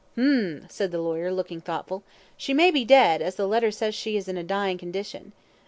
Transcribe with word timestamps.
"Hum," 0.15 0.65
said 0.67 0.89
the 0.89 0.99
lawyer, 0.99 1.31
looking 1.31 1.61
thoughtful, 1.61 2.01
"she 2.35 2.55
may 2.55 2.71
be 2.71 2.83
dead, 2.83 3.21
as 3.21 3.35
the 3.35 3.45
letter 3.45 3.69
says 3.69 3.93
she 3.93 4.17
is 4.17 4.27
in 4.27 4.35
a 4.35 4.41
dying 4.43 4.79
condition. 4.79 5.31